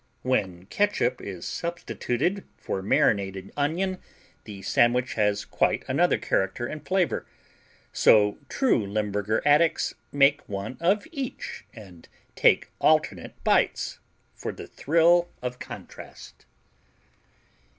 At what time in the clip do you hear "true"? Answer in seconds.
8.49-8.83